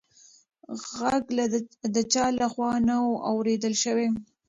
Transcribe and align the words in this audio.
غږ 0.99 1.23
د 1.95 1.97
چا 2.13 2.25
لخوا 2.39 2.71
نه 2.87 2.95
و 3.07 3.11
اورېدل 3.31 3.73
شوې. 3.83 4.07